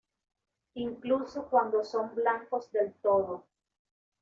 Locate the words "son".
1.83-2.15